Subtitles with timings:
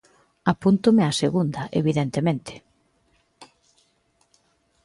[0.53, 2.53] Apúntome á segunda, evidentemente.